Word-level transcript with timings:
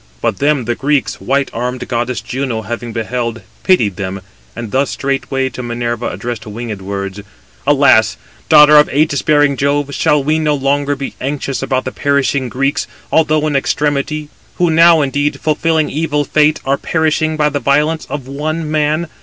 But 0.19 0.39
them 0.39 0.65
[the 0.65 0.73
Greeks] 0.73 1.21
white 1.21 1.51
armed 1.53 1.87
goddess 1.87 2.21
Juno 2.21 2.63
having 2.63 2.91
beheld, 2.91 3.43
pitied 3.61 3.97
them, 3.97 4.21
and 4.55 4.71
thus 4.71 4.89
straightway 4.89 5.47
to 5.49 5.61
Minerva 5.61 6.09
addressed 6.09 6.47
winged 6.47 6.81
words: 6.81 7.19
"Alas! 7.67 8.17
daughter 8.49 8.77
of 8.77 8.87
ægis 8.87 9.23
bearing 9.23 9.55
Jove, 9.55 9.93
shall 9.93 10.23
we 10.23 10.39
no 10.39 10.55
longer 10.55 10.95
be 10.95 11.13
anxious 11.21 11.61
about 11.61 11.85
the 11.85 11.91
perishing 11.91 12.49
Greeks, 12.49 12.87
although 13.11 13.45
in 13.45 13.55
extremity;—who 13.55 14.71
now, 14.71 15.01
indeed, 15.03 15.39
fulfilling 15.39 15.91
evil 15.91 16.25
fate, 16.25 16.61
are 16.65 16.79
perishing 16.79 17.37
by 17.37 17.49
the 17.49 17.59
violence 17.59 18.05
of 18.09 18.27
one 18.27 18.71
man? 18.71 19.07